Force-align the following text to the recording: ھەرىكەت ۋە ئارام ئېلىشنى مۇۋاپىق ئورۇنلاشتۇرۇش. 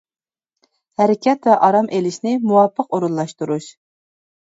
ھەرىكەت 1.01 1.43
ۋە 1.49 1.57
ئارام 1.67 1.89
ئېلىشنى 1.97 2.33
مۇۋاپىق 2.53 2.97
ئورۇنلاشتۇرۇش. 2.99 3.69